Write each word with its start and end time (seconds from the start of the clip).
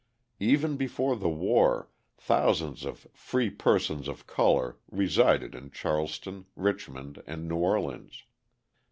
Even 0.39 0.77
before 0.77 1.15
the 1.15 1.29
war 1.29 1.87
thousands 2.17 2.85
of 2.85 3.05
"free 3.13 3.51
persons 3.51 4.07
of 4.07 4.25
colour" 4.25 4.79
resided 4.89 5.53
in 5.53 5.69
Charleston, 5.69 6.47
Richmond, 6.55 7.21
and 7.27 7.47
New 7.47 7.57
Orleans. 7.57 8.23